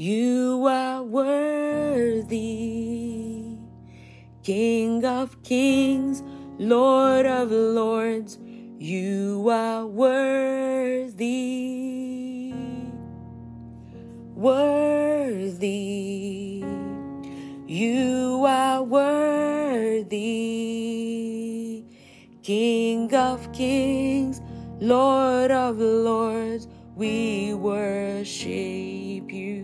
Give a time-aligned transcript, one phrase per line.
[0.00, 2.38] you are worthy,
[4.42, 6.22] King of kings,
[6.58, 8.38] Lord of lords,
[8.78, 11.34] you are worthy,
[14.34, 15.74] worthy,
[17.66, 20.16] you are worthy,
[22.42, 24.40] King of kings,
[24.80, 29.59] Lord of lords, we worship you.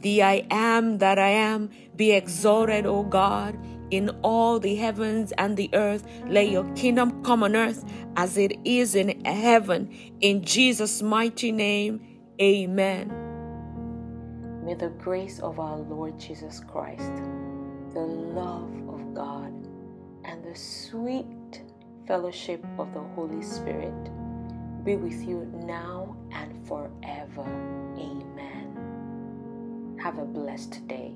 [0.00, 3.58] The I am that I am, be exalted, O God,
[3.90, 6.06] in all the heavens and the earth.
[6.26, 7.84] Let your kingdom come on earth
[8.16, 9.90] as it is in heaven.
[10.20, 12.00] In Jesus' mighty name,
[12.40, 13.12] amen.
[14.64, 17.14] May the grace of our Lord Jesus Christ,
[17.94, 19.52] the love of God,
[20.24, 21.62] and the sweet
[22.06, 23.94] fellowship of the Holy Spirit
[24.84, 27.42] be with you now and forever.
[27.96, 28.27] Amen.
[30.08, 31.12] Have a blessed day.